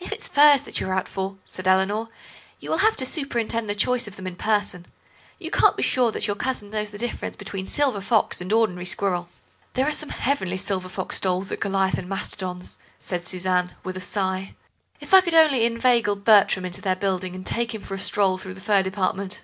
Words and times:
"If 0.00 0.10
it's 0.10 0.26
furs 0.26 0.64
that 0.64 0.80
you're 0.80 0.92
out 0.92 1.06
for," 1.06 1.36
said 1.44 1.68
Eleanor, 1.68 2.08
"you 2.58 2.68
will 2.68 2.78
have 2.78 2.96
to 2.96 3.06
superintend 3.06 3.70
the 3.70 3.76
choice 3.76 4.08
of 4.08 4.16
them 4.16 4.26
in 4.26 4.34
person. 4.34 4.86
You 5.38 5.52
can't 5.52 5.76
be 5.76 5.84
sure 5.84 6.10
that 6.10 6.26
your 6.26 6.34
cousin 6.34 6.70
knows 6.70 6.90
the 6.90 6.98
difference 6.98 7.36
between 7.36 7.68
silver 7.68 8.00
fox 8.00 8.40
and 8.40 8.52
ordinary 8.52 8.86
squirrel." 8.86 9.28
"There 9.74 9.86
are 9.86 9.92
some 9.92 10.08
heavenly 10.08 10.56
silver 10.56 10.88
fox 10.88 11.18
stoles 11.18 11.52
at 11.52 11.60
Goliath 11.60 11.96
and 11.96 12.08
Mastodon's," 12.08 12.78
said 12.98 13.22
Suzanne, 13.22 13.76
with 13.84 13.96
a 13.96 14.00
sigh; 14.00 14.56
"if 14.98 15.14
I 15.14 15.20
could 15.20 15.34
only 15.34 15.64
inveigle 15.64 16.16
Bertram 16.16 16.64
into 16.64 16.82
their 16.82 16.96
building 16.96 17.36
and 17.36 17.46
take 17.46 17.72
him 17.72 17.82
for 17.82 17.94
a 17.94 18.00
stroll 18.00 18.38
through 18.38 18.54
the 18.54 18.60
fur 18.60 18.82
department!" 18.82 19.42